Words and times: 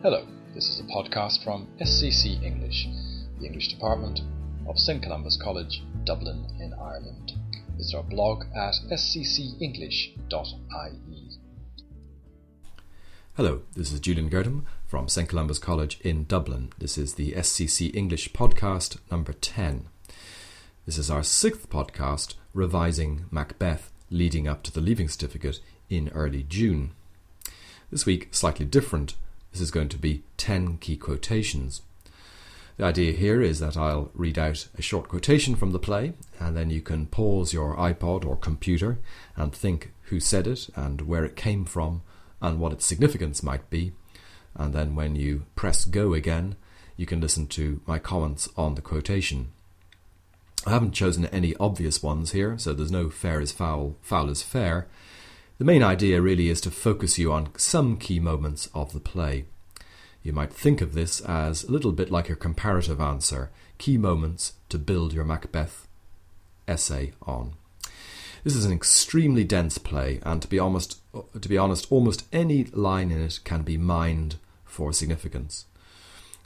Hello, 0.00 0.24
this 0.54 0.68
is 0.68 0.78
a 0.78 0.84
podcast 0.84 1.42
from 1.42 1.66
SCC 1.80 2.40
English, 2.40 2.86
the 3.40 3.46
English 3.46 3.66
department 3.66 4.20
of 4.68 4.78
St 4.78 5.02
Columba's 5.02 5.36
College, 5.36 5.82
Dublin, 6.04 6.46
in 6.60 6.72
Ireland. 6.72 7.32
Visit 7.76 7.96
our 7.96 8.04
blog 8.04 8.44
at 8.54 8.74
sccenglish.ie. 8.92 10.14
Hello, 13.34 13.62
this 13.74 13.90
is 13.90 13.98
Julian 13.98 14.30
Girdham 14.30 14.66
from 14.86 15.08
St 15.08 15.28
Columba's 15.28 15.58
College 15.58 15.98
in 16.02 16.26
Dublin. 16.26 16.70
This 16.78 16.96
is 16.96 17.14
the 17.14 17.32
SCC 17.32 17.92
English 17.92 18.32
podcast 18.32 18.98
number 19.10 19.32
10. 19.32 19.88
This 20.86 20.96
is 20.96 21.10
our 21.10 21.24
sixth 21.24 21.68
podcast 21.70 22.36
revising 22.54 23.24
Macbeth 23.32 23.90
leading 24.10 24.46
up 24.46 24.62
to 24.62 24.72
the 24.72 24.80
Leaving 24.80 25.08
Certificate 25.08 25.58
in 25.90 26.08
early 26.10 26.44
June. 26.44 26.92
This 27.90 28.06
week, 28.06 28.28
slightly 28.30 28.64
different 28.64 29.16
this 29.52 29.60
is 29.60 29.70
going 29.70 29.88
to 29.90 29.98
be 29.98 30.22
10 30.36 30.78
key 30.78 30.96
quotations. 30.96 31.82
The 32.76 32.84
idea 32.84 33.12
here 33.12 33.42
is 33.42 33.58
that 33.58 33.76
I'll 33.76 34.10
read 34.14 34.38
out 34.38 34.68
a 34.78 34.82
short 34.82 35.08
quotation 35.08 35.56
from 35.56 35.72
the 35.72 35.80
play, 35.80 36.12
and 36.38 36.56
then 36.56 36.70
you 36.70 36.80
can 36.80 37.06
pause 37.06 37.52
your 37.52 37.74
iPod 37.76 38.24
or 38.24 38.36
computer 38.36 38.98
and 39.34 39.52
think 39.52 39.92
who 40.02 40.20
said 40.20 40.46
it 40.46 40.68
and 40.76 41.02
where 41.02 41.24
it 41.24 41.34
came 41.34 41.64
from 41.64 42.02
and 42.40 42.60
what 42.60 42.72
its 42.72 42.86
significance 42.86 43.42
might 43.42 43.68
be. 43.68 43.92
And 44.54 44.72
then 44.72 44.94
when 44.94 45.16
you 45.16 45.46
press 45.56 45.84
go 45.84 46.14
again, 46.14 46.54
you 46.96 47.04
can 47.04 47.20
listen 47.20 47.46
to 47.48 47.80
my 47.84 47.98
comments 47.98 48.48
on 48.56 48.76
the 48.76 48.82
quotation. 48.82 49.50
I 50.66 50.70
haven't 50.70 50.92
chosen 50.92 51.26
any 51.26 51.56
obvious 51.56 52.02
ones 52.02 52.32
here, 52.32 52.58
so 52.58 52.74
there's 52.74 52.92
no 52.92 53.10
fair 53.10 53.40
is 53.40 53.52
foul, 53.52 53.96
foul 54.02 54.28
is 54.28 54.42
fair. 54.42 54.86
The 55.58 55.64
main 55.64 55.82
idea 55.82 56.22
really 56.22 56.50
is 56.50 56.60
to 56.60 56.70
focus 56.70 57.18
you 57.18 57.32
on 57.32 57.48
some 57.56 57.96
key 57.96 58.20
moments 58.20 58.68
of 58.74 58.92
the 58.92 59.00
play. 59.00 59.46
You 60.22 60.32
might 60.32 60.52
think 60.52 60.80
of 60.80 60.94
this 60.94 61.20
as 61.22 61.64
a 61.64 61.72
little 61.72 61.90
bit 61.90 62.12
like 62.12 62.30
a 62.30 62.36
comparative 62.36 63.00
answer, 63.00 63.50
key 63.76 63.98
moments 63.98 64.52
to 64.68 64.78
build 64.78 65.12
your 65.12 65.24
Macbeth 65.24 65.88
essay 66.68 67.12
on. 67.22 67.54
This 68.44 68.54
is 68.54 68.64
an 68.64 68.72
extremely 68.72 69.42
dense 69.42 69.78
play, 69.78 70.20
and 70.22 70.40
to 70.42 70.46
be 70.46 70.60
honest, 70.60 71.00
to 71.12 71.48
be 71.48 71.58
honest, 71.58 71.90
almost 71.90 72.26
any 72.32 72.64
line 72.66 73.10
in 73.10 73.20
it 73.20 73.40
can 73.42 73.62
be 73.62 73.76
mined 73.76 74.36
for 74.64 74.92
significance. 74.92 75.66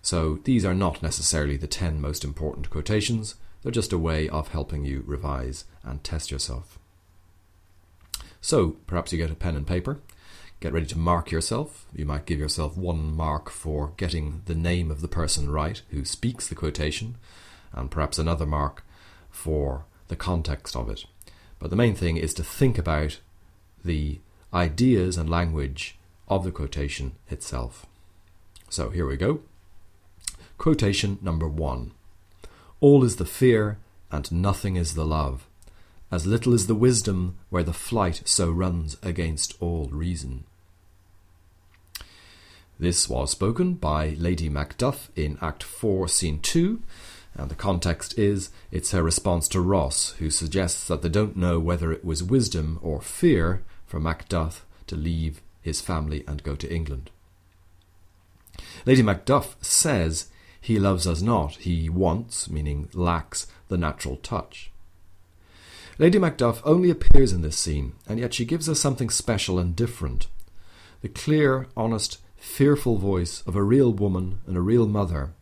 So 0.01 0.39
these 0.45 0.65
are 0.65 0.75
not 0.75 1.03
necessarily 1.03 1.59
the 1.59 1.67
ten 1.67 2.01
most 2.01 2.25
important 2.25 2.71
quotations; 2.71 3.35
they're 3.63 3.73
just 3.73 3.93
a 3.93 3.99
way 3.99 4.27
of 4.31 4.49
helping 4.49 4.87
you 4.87 5.05
revise 5.07 5.67
and 5.85 6.03
test 6.03 6.31
yourself. 6.31 6.79
So 8.43 8.71
perhaps 8.87 9.12
you 9.12 9.19
get 9.19 9.31
a 9.31 9.37
pen 9.37 9.57
and 9.57 9.67
paper, 9.67 10.01
get 10.61 10.73
ready 10.73 10.87
to 10.87 10.98
mark 10.98 11.31
yourself. 11.31 11.87
You 11.95 12.05
might 12.05 12.27
give 12.27 12.41
yourself 12.41 12.77
one 12.77 13.15
mark 13.15 13.48
for 13.48 13.93
getting 13.97 14.43
the 14.47 14.55
name 14.55 14.91
of 14.91 15.01
the 15.01 15.09
person 15.09 15.48
right 15.48 15.81
who 15.91 16.05
speaks 16.05 16.48
the 16.48 16.57
quotation, 16.57 17.17
and 17.73 17.91
perhaps 17.91 18.19
another 18.19 18.45
mark 18.45 18.85
for 19.31 19.85
the 20.09 20.17
context 20.17 20.77
of 20.77 20.91
it. 20.91 21.07
But 21.61 21.70
the 21.70 21.77
main 21.77 21.95
thing 21.95 22.17
is 22.17 22.35
to 22.35 22.43
think 22.43 22.79
about 22.79 23.20
the 23.85 24.19
ideas 24.53 25.17
and 25.17 25.31
language 25.31 25.97
of 26.27 26.43
the 26.43 26.51
quotation 26.51 27.13
itself. 27.31 27.87
So 28.69 28.91
here 28.91 29.07
we 29.07 29.17
go. 29.17 29.41
Quotation 30.59 31.19
number 31.23 31.48
one 31.48 31.93
All 32.81 33.05
is 33.05 33.17
the 33.17 33.25
fear, 33.25 33.79
and 34.11 34.31
nothing 34.33 34.75
is 34.75 34.95
the 34.95 35.07
love. 35.07 35.47
As 36.13 36.27
little 36.27 36.53
is 36.53 36.67
the 36.67 36.75
wisdom 36.75 37.39
where 37.49 37.63
the 37.63 37.73
flight 37.73 38.21
so 38.27 38.51
runs 38.51 38.99
against 39.03 39.55
all 39.61 39.89
reason. 39.91 40.45
This 42.79 43.09
was 43.09 43.31
spoken 43.31 43.75
by 43.75 44.11
Lady 44.19 44.51
Macduff 44.51 45.09
in 45.17 45.39
Act 45.41 45.63
4, 45.63 46.09
Scene 46.09 46.41
2, 46.41 46.83
and 47.35 47.51
the 47.51 47.55
context 47.55 48.19
is 48.19 48.51
it's 48.71 48.91
her 48.91 49.03
response 49.03 49.49
to 49.49 49.61
Ross, 49.63 50.11
who 50.19 50.29
suggests 50.29 50.87
that 50.87 51.01
they 51.01 51.09
don't 51.09 51.35
know 51.35 51.59
whether 51.59 51.91
it 51.91 52.05
was 52.05 52.23
wisdom 52.23 52.79
or 52.83 53.01
fear 53.01 53.63
for 53.86 53.98
Macduff 53.98 54.67
to 54.89 54.97
leave 54.97 55.41
his 55.63 55.81
family 55.81 56.25
and 56.29 56.42
go 56.42 56.55
to 56.57 56.70
England. 56.70 57.11
Lady 58.85 59.03
Macduff 59.03 59.55
says 59.65 60.29
he 60.61 60.79
loves 60.79 61.07
us 61.07 61.23
not, 61.23 61.55
he 61.55 61.89
wants, 61.89 62.51
meaning 62.51 62.91
lacks, 62.92 63.47
the 63.69 63.79
natural 63.79 64.17
touch. 64.17 64.72
Lady 65.98 66.19
Macduff 66.19 66.63
only 66.64 66.91
appears 66.91 67.33
in 67.33 67.42
this 67.42 67.58
scene, 67.58 67.92
and 68.08 68.19
yet 68.19 68.33
she 68.33 68.45
gives 68.45 68.69
us 68.69 68.80
something 68.80 69.11
special 69.11 69.58
and 69.58 69.77
different. 69.77 70.27
The 71.03 71.08
clear, 71.08 71.67
honest, 71.77 72.19
fearful 72.36 72.97
voice 72.97 73.42
of 73.47 73.55
a 73.55 73.63
real 73.63 73.92
woman 73.92 74.41
and 74.47 74.57
a 74.57 74.63
real 74.63 74.86
mother. 74.86 75.33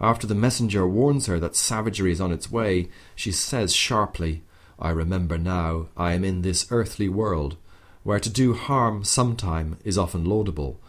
After 0.00 0.26
the 0.26 0.34
messenger 0.34 0.86
warns 0.86 1.26
her 1.26 1.40
that 1.40 1.56
savagery 1.56 2.12
is 2.12 2.20
on 2.20 2.32
its 2.32 2.50
way, 2.50 2.88
she 3.16 3.32
says 3.32 3.74
sharply, 3.74 4.42
I 4.78 4.90
remember 4.90 5.38
now 5.38 5.88
I 5.96 6.12
am 6.12 6.22
in 6.22 6.42
this 6.42 6.70
earthly 6.70 7.08
world, 7.08 7.56
where 8.04 8.20
to 8.20 8.30
do 8.30 8.54
harm 8.54 9.02
sometime 9.02 9.76
is 9.84 9.98
often 9.98 10.24
laudable, 10.24 10.80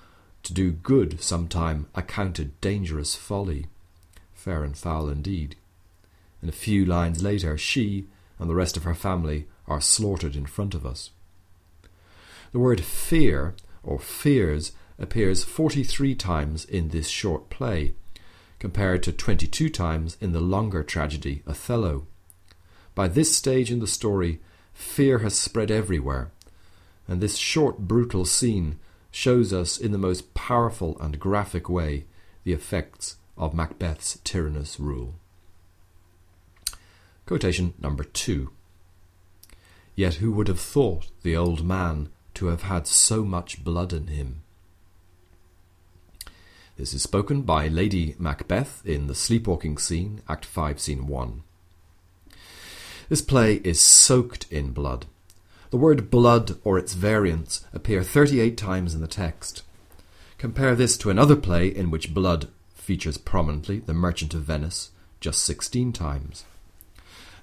to 0.44 0.53
do 0.53 0.72
good 0.72 1.22
sometime 1.22 1.88
accounted 1.96 2.62
dangerous 2.62 3.16
folly. 3.16 3.66
Fair 4.34 4.63
and 4.63 4.78
foul 4.78 5.09
indeed. 5.09 5.56
And 6.41 6.50
a 6.50 6.53
few 6.53 6.86
lines 6.86 7.24
later, 7.24 7.57
she, 7.57 8.06
and 8.39 8.50
the 8.50 8.55
rest 8.55 8.77
of 8.77 8.83
her 8.83 8.95
family 8.95 9.47
are 9.67 9.81
slaughtered 9.81 10.35
in 10.35 10.45
front 10.45 10.73
of 10.73 10.85
us. 10.85 11.11
The 12.51 12.59
word 12.59 12.81
fear 12.81 13.53
or 13.83 14.00
fears 14.00 14.72
appears 14.97 15.44
43 15.44 16.16
times 16.16 16.66
in 16.66 16.89
this 16.89 17.07
short 17.07 17.50
play, 17.50 17.94
compared 18.57 19.03
to 19.03 19.11
22 19.11 19.69
times 19.69 20.17
in 20.19 20.31
the 20.31 20.41
longer 20.41 20.83
tragedy 20.83 21.44
Othello. 21.47 22.07
By 22.95 23.07
this 23.07 23.35
stage 23.35 23.72
in 23.72 23.79
the 23.79 23.88
story, 23.88 24.39
fear 24.73 25.19
has 25.19 25.35
spread 25.35 25.71
everywhere, 25.71 26.31
and 27.07 27.21
this 27.21 27.38
short, 27.38 27.79
brutal 27.79 28.25
scene 28.25 28.79
shows 29.11 29.53
us 29.53 29.77
in 29.77 29.91
the 29.91 29.97
most 29.97 30.33
powerful 30.33 30.97
and 31.00 31.19
graphic 31.19 31.69
way 31.69 32.06
the 32.44 32.53
effects 32.53 33.17
of 33.38 33.53
Macbeth's 33.53 34.19
tyrannous 34.23 34.79
rule. 34.79 35.16
Quotation 37.29 37.75
number 37.79 38.03
two. 38.03 38.50
Yet 39.94 40.16
who 40.16 40.31
would 40.31 40.47
have 40.47 40.59
thought 40.59 41.12
the 41.22 41.38
old 41.38 41.63
man 41.63 42.09
to 42.34 42.47
have 42.47 42.63
had 42.63 42.88
so 42.88 43.23
much 43.23 43.63
blood 43.63 43.94
in 43.94 44.07
him? 44.07 44.41
This 46.75 46.91
is 46.91 47.03
spoken 47.03 47.44
by 47.44 47.68
Lady 47.68 48.16
Macbeth 48.18 48.84
in 48.84 49.06
the 49.06 49.13
sleepwalking 49.13 49.78
scene, 49.78 50.23
Act 50.28 50.44
5, 50.44 50.79
Scene 50.79 51.06
1. 51.06 51.44
This 53.09 53.22
play 53.22 53.57
is 53.57 53.79
soaked 53.79 54.51
in 54.51 54.72
blood. 54.72 55.06
The 55.69 55.78
word 55.78 56.09
blood 56.09 56.57
or 56.63 56.79
its 56.79 56.95
variants 56.95 57.63
appear 57.72 58.01
38 58.01 58.57
times 58.57 58.95
in 58.95 59.01
the 59.01 59.07
text. 59.07 59.62
Compare 60.39 60.73
this 60.73 60.97
to 60.97 61.12
another 61.12 61.35
play 61.35 61.68
in 61.68 61.91
which 61.91 62.12
blood 62.12 62.47
features 62.73 63.19
prominently, 63.19 63.78
The 63.78 63.94
Merchant 63.94 64.34
of 64.34 64.41
Venice, 64.41 64.89
just 65.19 65.45
16 65.45 65.94
times. 65.94 66.45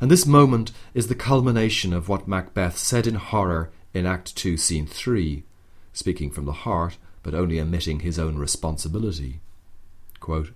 And 0.01 0.11
this 0.11 0.27
moment 0.27 0.73
is 0.95 1.07
the 1.07 1.15
culmination 1.15 1.93
of 1.93 2.09
what 2.09 2.29
Macbeth 2.29 2.77
said 2.77 3.07
in 3.07 3.15
horror 3.15 3.71
in 3.95 4.05
Act 4.05 4.37
2, 4.37 4.57
Scene 4.57 4.87
3, 4.87 5.45
speaking 5.93 6.31
from 6.31 6.45
the 6.45 6.53
heart, 6.53 6.99
but 7.23 7.35
only 7.35 7.61
omitting 7.61 8.01
his 8.01 8.19
own 8.19 8.37
responsibility. 8.37 9.41
Quote, 10.21 10.53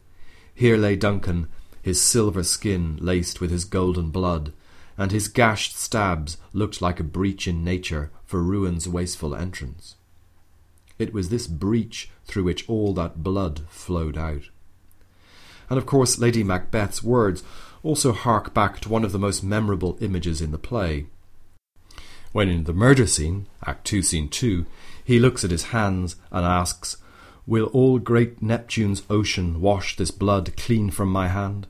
Here 0.55 0.77
lay 0.77 0.97
Duncan, 0.97 1.49
his 1.83 2.03
silver 2.03 2.43
skin 2.43 2.99
laced 3.01 3.41
with 3.41 3.51
his 3.51 3.65
golden 3.65 4.11
blood, 4.11 4.53
and 4.99 5.11
his 5.11 5.29
gashed 5.29 5.77
stabs 5.77 6.37
looked 6.53 6.83
like 6.83 7.01
a 7.01 7.05
breach 7.05 7.49
in 7.49 7.65
nature 7.65 8.11
for 8.27 8.43
ruin's 8.43 8.87
wasteful 8.87 9.35
entrance. 9.35 9.97
It 10.99 11.15
was 11.15 11.31
this 11.31 11.47
breach 11.47 12.11
through 12.27 12.45
which 12.45 12.69
all 12.69 12.93
that 12.95 13.23
blood 13.23 13.63
flowed 13.71 14.19
out. 14.19 14.51
And 15.71 15.79
of 15.79 15.87
course, 15.87 16.19
Lady 16.19 16.45
Macbeth's 16.45 17.03
words 17.03 17.43
also 17.83 18.13
hark 18.13 18.53
back 18.53 18.81
to 18.81 18.89
one 18.89 19.05
of 19.05 19.13
the 19.13 19.19
most 19.19 19.43
memorable 19.43 19.97
images 20.01 20.41
in 20.41 20.51
the 20.51 20.59
play. 20.59 21.07
When 22.33 22.49
in 22.49 22.65
the 22.65 22.73
murder 22.73 23.07
scene, 23.07 23.47
Act 23.67 23.87
2, 23.87 24.03
Scene 24.03 24.29
2, 24.29 24.67
he 25.05 25.19
looks 25.19 25.43
at 25.45 25.51
his 25.51 25.65
hands 25.65 26.17
and 26.31 26.45
asks, 26.45 26.97
Will 27.47 27.67
all 27.67 27.99
great 27.99 28.41
Neptune's 28.41 29.03
ocean 29.11 29.61
wash 29.61 29.97
this 29.97 30.13
blood 30.13 30.57
clean 30.57 30.91
from 30.91 31.11
my 31.11 31.29
hand? 31.29 31.67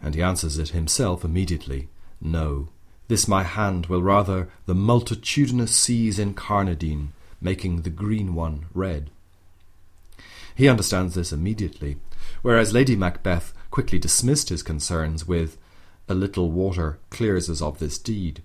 And 0.00 0.14
he 0.14 0.22
answers 0.22 0.58
it 0.58 0.68
himself 0.68 1.24
immediately, 1.24 1.88
No, 2.20 2.68
this 3.08 3.26
my 3.26 3.42
hand 3.42 3.86
will 3.86 4.02
rather 4.02 4.48
the 4.66 4.74
multitudinous 4.74 5.74
seas 5.74 6.18
incarnadine, 6.18 7.08
making 7.40 7.82
the 7.82 7.90
green 7.90 8.34
one 8.34 8.66
red. 8.72 9.10
He 10.54 10.68
understands 10.68 11.14
this 11.14 11.32
immediately, 11.32 11.96
whereas 12.42 12.72
Lady 12.72 12.94
Macbeth 12.94 13.52
quickly 13.74 13.98
dismissed 13.98 14.50
his 14.50 14.62
concerns 14.62 15.26
with, 15.26 15.58
A 16.08 16.14
little 16.14 16.48
water 16.52 17.00
clears 17.10 17.50
us 17.50 17.60
of 17.60 17.80
this 17.80 17.98
deed. 17.98 18.40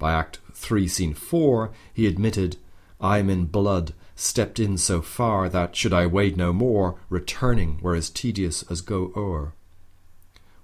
By 0.00 0.12
Act 0.12 0.40
3, 0.52 0.88
Scene 0.88 1.14
4, 1.14 1.70
he 1.92 2.08
admitted, 2.08 2.56
I 3.00 3.18
am 3.18 3.30
in 3.30 3.44
blood, 3.44 3.94
stepped 4.16 4.58
in 4.58 4.78
so 4.78 5.00
far 5.00 5.48
that, 5.48 5.76
should 5.76 5.92
I 5.92 6.06
wade 6.06 6.36
no 6.36 6.52
more, 6.52 6.96
returning 7.08 7.78
were 7.80 7.94
as 7.94 8.10
tedious 8.10 8.64
as 8.68 8.80
go 8.80 9.12
o'er. 9.14 9.52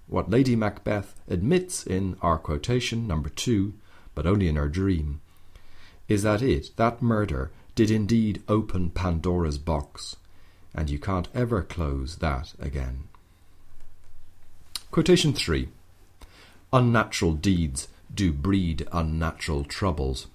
What 0.08 0.28
Lady 0.28 0.56
Macbeth 0.56 1.14
admits 1.28 1.86
in 1.86 2.16
our 2.20 2.36
quotation 2.36 3.06
number 3.06 3.28
two, 3.28 3.74
but 4.12 4.26
only 4.26 4.48
in 4.48 4.56
her 4.56 4.68
dream, 4.68 5.20
is 6.08 6.24
that 6.24 6.42
it, 6.42 6.72
that 6.78 7.00
murder, 7.00 7.52
did 7.76 7.92
indeed 7.92 8.42
open 8.48 8.90
Pandora's 8.90 9.58
box, 9.58 10.16
and 10.74 10.90
you 10.90 10.98
can't 10.98 11.28
ever 11.32 11.62
close 11.62 12.16
that 12.16 12.54
again. 12.58 13.04
Quotation 14.90 15.32
3 15.32 15.68
Unnatural 16.72 17.34
deeds 17.34 17.86
do 18.12 18.32
breed 18.32 18.88
unnatural 18.90 19.62
troubles. 19.62 20.26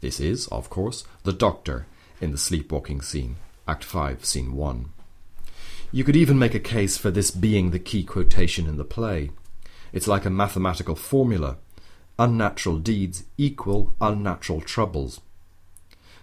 This 0.00 0.18
is, 0.18 0.48
of 0.48 0.68
course, 0.68 1.04
the 1.22 1.32
doctor 1.32 1.86
in 2.20 2.32
the 2.32 2.38
sleepwalking 2.38 3.02
scene, 3.02 3.36
Act 3.68 3.84
5, 3.84 4.24
Scene 4.24 4.56
1. 4.56 4.88
You 5.92 6.02
could 6.02 6.16
even 6.16 6.40
make 6.40 6.56
a 6.56 6.58
case 6.58 6.98
for 6.98 7.12
this 7.12 7.30
being 7.30 7.70
the 7.70 7.78
key 7.78 8.02
quotation 8.02 8.66
in 8.66 8.78
the 8.78 8.84
play. 8.84 9.30
It's 9.92 10.08
like 10.08 10.24
a 10.24 10.30
mathematical 10.30 10.96
formula. 10.96 11.58
Unnatural 12.18 12.78
deeds 12.78 13.22
equal 13.38 13.94
unnatural 14.00 14.60
troubles. 14.60 15.20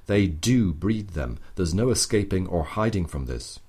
They 0.08 0.28
do 0.28 0.74
breed 0.74 1.12
them. 1.12 1.40
There's 1.56 1.74
no 1.74 1.90
escaping 1.90 2.48
or 2.48 2.64
hiding 2.66 3.06
from 3.06 3.28
this. 3.28 3.60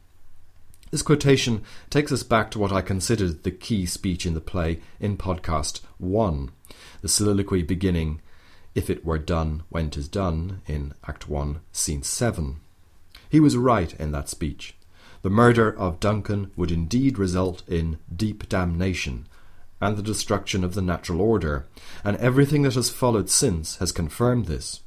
This 0.92 1.00
quotation 1.00 1.62
takes 1.88 2.12
us 2.12 2.22
back 2.22 2.50
to 2.50 2.58
what 2.58 2.70
I 2.70 2.82
considered 2.82 3.44
the 3.44 3.50
key 3.50 3.86
speech 3.86 4.26
in 4.26 4.34
the 4.34 4.42
play 4.42 4.80
in 5.00 5.16
podcast 5.16 5.80
1, 5.96 6.50
the 7.00 7.08
soliloquy 7.08 7.62
beginning, 7.62 8.20
If 8.74 8.90
it 8.90 9.02
were 9.02 9.16
done 9.16 9.62
when 9.70 9.88
'tis 9.88 10.06
done, 10.06 10.60
in 10.66 10.92
Act 11.08 11.30
1, 11.30 11.60
Scene 11.72 12.02
7. 12.02 12.60
He 13.30 13.40
was 13.40 13.56
right 13.56 13.94
in 13.98 14.12
that 14.12 14.28
speech. 14.28 14.76
The 15.22 15.30
murder 15.30 15.74
of 15.74 15.98
Duncan 15.98 16.50
would 16.56 16.70
indeed 16.70 17.16
result 17.16 17.62
in 17.66 17.98
deep 18.14 18.46
damnation 18.50 19.26
and 19.80 19.96
the 19.96 20.02
destruction 20.02 20.62
of 20.62 20.74
the 20.74 20.82
natural 20.82 21.22
order, 21.22 21.64
and 22.04 22.18
everything 22.18 22.62
that 22.62 22.74
has 22.74 22.90
followed 22.90 23.30
since 23.30 23.76
has 23.76 23.92
confirmed 23.92 24.44
this. 24.44 24.82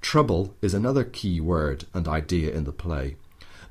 Trouble 0.00 0.54
is 0.62 0.72
another 0.72 1.02
key 1.02 1.40
word 1.40 1.86
and 1.92 2.06
idea 2.06 2.52
in 2.52 2.62
the 2.62 2.72
play, 2.72 3.16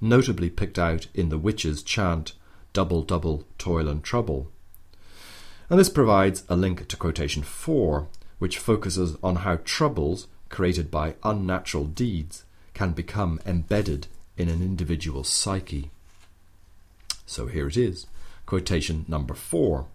notably 0.01 0.49
picked 0.49 0.79
out 0.79 1.07
in 1.13 1.29
the 1.29 1.37
witches' 1.37 1.83
chant, 1.83 2.33
Double, 2.71 3.01
double, 3.01 3.45
toil 3.57 3.87
and 3.87 4.03
trouble. 4.03 4.51
And 5.69 5.79
this 5.79 5.89
provides 5.89 6.43
a 6.47 6.55
link 6.55 6.87
to 6.87 6.97
quotation 6.97 7.41
4, 7.41 8.07
which 8.37 8.59
focuses 8.59 9.17
on 9.23 9.37
how 9.37 9.57
troubles 9.63 10.27
created 10.49 10.91
by 10.91 11.15
unnatural 11.23 11.85
deeds 11.85 12.43
can 12.73 12.91
become 12.91 13.39
embedded 13.45 14.07
in 14.37 14.49
an 14.49 14.61
individual's 14.61 15.29
psyche. 15.29 15.91
So 17.25 17.47
here 17.47 17.67
it 17.67 17.77
is, 17.77 18.07
quotation 18.45 19.05
number 19.07 19.33
four. 19.33 19.85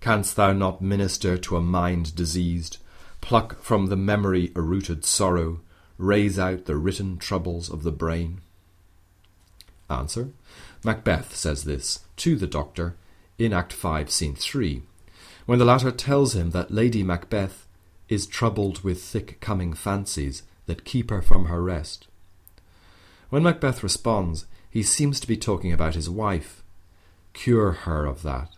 Canst 0.00 0.36
thou 0.36 0.52
not 0.52 0.80
minister 0.80 1.36
to 1.38 1.56
a 1.56 1.60
mind 1.60 2.14
diseased, 2.14 2.78
pluck 3.20 3.60
from 3.60 3.86
the 3.86 3.96
memory 3.96 4.52
a 4.54 4.60
rooted 4.60 5.04
sorrow, 5.04 5.60
raze 5.96 6.38
out 6.38 6.66
the 6.66 6.76
written 6.76 7.18
troubles 7.18 7.68
of 7.68 7.82
the 7.82 7.90
brain? 7.90 8.40
Answer 9.90 10.30
Macbeth 10.84 11.34
says 11.34 11.64
this 11.64 12.00
to 12.16 12.36
the 12.36 12.46
doctor 12.46 12.96
in 13.38 13.52
Act 13.52 13.72
5, 13.72 14.10
Scene 14.10 14.34
3, 14.34 14.82
when 15.46 15.58
the 15.58 15.64
latter 15.64 15.90
tells 15.90 16.34
him 16.34 16.50
that 16.50 16.70
Lady 16.70 17.02
Macbeth 17.02 17.66
is 18.08 18.26
troubled 18.26 18.82
with 18.82 19.02
thick 19.02 19.40
coming 19.40 19.72
fancies 19.72 20.42
that 20.66 20.84
keep 20.84 21.10
her 21.10 21.22
from 21.22 21.46
her 21.46 21.62
rest. 21.62 22.06
When 23.30 23.42
Macbeth 23.42 23.82
responds, 23.82 24.46
he 24.70 24.82
seems 24.82 25.20
to 25.20 25.28
be 25.28 25.36
talking 25.36 25.72
about 25.72 25.94
his 25.94 26.10
wife. 26.10 26.62
Cure 27.32 27.72
her 27.72 28.06
of 28.06 28.22
that. 28.22 28.50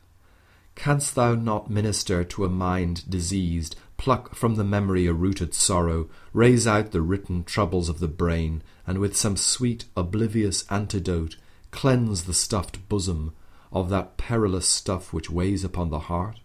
Canst 0.74 1.14
thou 1.14 1.34
not 1.34 1.70
minister 1.70 2.24
to 2.24 2.44
a 2.44 2.48
mind 2.48 3.08
diseased, 3.08 3.76
pluck 4.00 4.34
from 4.34 4.54
the 4.54 4.64
memory 4.64 5.06
a 5.06 5.12
rooted 5.12 5.52
sorrow, 5.52 6.08
raze 6.32 6.66
out 6.66 6.90
the 6.90 7.02
written 7.02 7.44
troubles 7.44 7.90
of 7.90 8.00
the 8.00 8.08
brain, 8.08 8.62
and 8.86 8.96
with 8.96 9.14
some 9.14 9.36
sweet, 9.36 9.84
oblivious 9.94 10.64
antidote 10.70 11.36
cleanse 11.70 12.24
the 12.24 12.32
stuffed 12.32 12.88
bosom 12.88 13.34
of 13.70 13.90
that 13.90 14.16
perilous 14.16 14.66
stuff 14.66 15.12
which 15.12 15.28
weighs 15.28 15.64
upon 15.64 15.90
the 15.90 15.98
heart? 15.98 16.40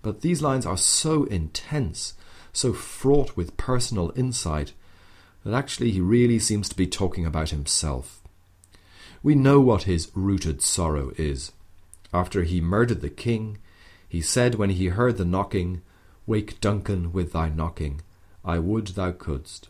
But 0.00 0.22
these 0.22 0.40
lines 0.40 0.64
are 0.64 0.78
so 0.78 1.24
intense, 1.24 2.14
so 2.50 2.72
fraught 2.72 3.36
with 3.36 3.58
personal 3.58 4.10
insight, 4.16 4.72
that 5.44 5.52
actually 5.52 5.90
he 5.90 6.00
really 6.00 6.38
seems 6.38 6.66
to 6.70 6.74
be 6.74 6.86
talking 6.86 7.26
about 7.26 7.50
himself. 7.50 8.22
We 9.22 9.34
know 9.34 9.60
what 9.60 9.82
his 9.82 10.10
rooted 10.14 10.62
sorrow 10.62 11.12
is. 11.18 11.52
After 12.10 12.42
he 12.42 12.62
murdered 12.62 13.02
the 13.02 13.10
king, 13.10 13.58
he 14.08 14.22
said 14.22 14.54
when 14.54 14.70
he 14.70 14.86
heard 14.86 15.18
the 15.18 15.26
knocking, 15.26 15.82
Wake 16.32 16.62
Duncan 16.62 17.12
with 17.12 17.32
thy 17.32 17.50
knocking, 17.50 18.00
I 18.42 18.58
would 18.58 18.86
thou 18.86 19.12
couldst. 19.12 19.68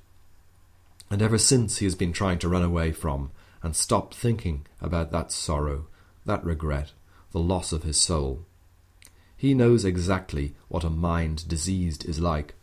And 1.10 1.20
ever 1.20 1.36
since 1.36 1.78
he 1.78 1.86
has 1.86 1.96
been 1.96 2.12
trying 2.12 2.38
to 2.38 2.48
run 2.48 2.62
away 2.62 2.92
from 2.92 3.32
and 3.64 3.74
stop 3.74 4.14
thinking 4.14 4.64
about 4.80 5.10
that 5.10 5.32
sorrow, 5.32 5.88
that 6.24 6.44
regret, 6.44 6.92
the 7.32 7.40
loss 7.40 7.72
of 7.72 7.82
his 7.82 8.00
soul. 8.00 8.44
He 9.36 9.54
knows 9.54 9.84
exactly 9.84 10.54
what 10.68 10.84
a 10.84 10.88
mind 10.88 11.48
diseased 11.48 12.08
is 12.08 12.20
like. 12.20 12.54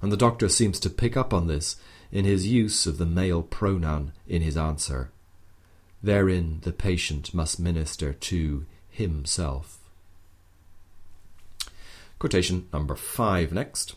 And 0.00 0.10
the 0.10 0.16
doctor 0.16 0.48
seems 0.48 0.80
to 0.80 0.88
pick 0.88 1.14
up 1.14 1.34
on 1.34 1.46
this 1.46 1.76
in 2.10 2.24
his 2.24 2.46
use 2.46 2.86
of 2.86 2.96
the 2.96 3.04
male 3.04 3.42
pronoun 3.42 4.12
in 4.26 4.40
his 4.40 4.56
answer. 4.56 5.12
Therein 6.02 6.60
the 6.62 6.72
patient 6.72 7.34
must 7.34 7.60
minister 7.60 8.14
to 8.14 8.64
himself. 8.88 9.79
Quotation 12.20 12.68
number 12.70 12.94
five 12.94 13.50
next. 13.50 13.94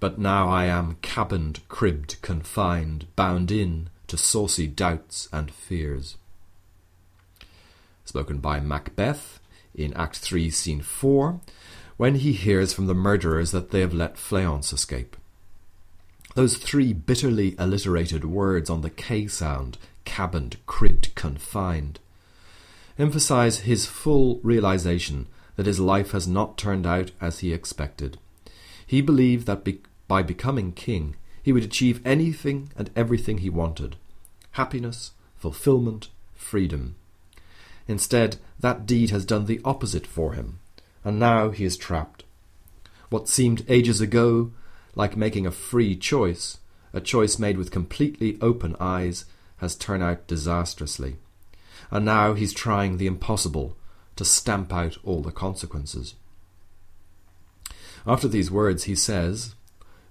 But 0.00 0.18
now 0.18 0.50
I 0.50 0.66
am 0.66 0.98
cabined, 1.00 1.60
cribbed, 1.66 2.20
confined, 2.20 3.06
bound 3.16 3.50
in 3.50 3.88
to 4.06 4.18
saucy 4.18 4.66
doubts 4.66 5.26
and 5.32 5.50
fears. 5.50 6.18
Spoken 8.04 8.38
by 8.38 8.60
Macbeth 8.60 9.40
in 9.74 9.94
Act 9.94 10.18
3, 10.18 10.50
Scene 10.50 10.82
4, 10.82 11.40
when 11.96 12.16
he 12.16 12.32
hears 12.32 12.74
from 12.74 12.86
the 12.86 12.94
murderers 12.94 13.50
that 13.50 13.70
they 13.70 13.80
have 13.80 13.94
let 13.94 14.16
Fleance 14.16 14.70
escape. 14.70 15.16
Those 16.34 16.58
three 16.58 16.92
bitterly 16.92 17.56
alliterated 17.58 18.26
words 18.26 18.68
on 18.68 18.82
the 18.82 18.90
K 18.90 19.26
sound, 19.26 19.78
cabined, 20.04 20.58
cribbed, 20.66 21.14
confined, 21.14 21.98
emphasize 22.98 23.60
his 23.60 23.86
full 23.86 24.38
realization 24.42 25.28
that 25.60 25.66
his 25.66 25.78
life 25.78 26.12
has 26.12 26.26
not 26.26 26.56
turned 26.56 26.86
out 26.86 27.10
as 27.20 27.40
he 27.40 27.52
expected. 27.52 28.16
He 28.86 29.02
believed 29.02 29.46
that 29.46 29.62
be- 29.62 29.82
by 30.08 30.22
becoming 30.22 30.72
king, 30.72 31.16
he 31.42 31.52
would 31.52 31.64
achieve 31.64 32.00
anything 32.02 32.70
and 32.78 32.88
everything 32.96 33.36
he 33.36 33.50
wanted 33.50 33.96
happiness, 34.52 35.12
fulfillment, 35.36 36.08
freedom. 36.32 36.96
Instead, 37.86 38.38
that 38.58 38.86
deed 38.86 39.10
has 39.10 39.26
done 39.26 39.44
the 39.44 39.60
opposite 39.62 40.06
for 40.06 40.32
him, 40.32 40.60
and 41.04 41.18
now 41.18 41.50
he 41.50 41.66
is 41.66 41.76
trapped. 41.76 42.24
What 43.10 43.28
seemed 43.28 43.66
ages 43.68 44.00
ago 44.00 44.52
like 44.94 45.14
making 45.14 45.46
a 45.46 45.50
free 45.50 45.94
choice, 45.94 46.56
a 46.94 47.02
choice 47.02 47.38
made 47.38 47.58
with 47.58 47.70
completely 47.70 48.38
open 48.40 48.76
eyes, 48.80 49.26
has 49.58 49.76
turned 49.76 50.02
out 50.02 50.26
disastrously. 50.26 51.18
And 51.90 52.06
now 52.06 52.32
he's 52.32 52.54
trying 52.54 52.96
the 52.96 53.06
impossible 53.06 53.76
to 54.20 54.24
stamp 54.26 54.70
out 54.70 54.98
all 55.02 55.22
the 55.22 55.32
consequences. 55.32 56.14
After 58.06 58.28
these 58.28 58.50
words, 58.50 58.84
he 58.84 58.94
says, 58.94 59.54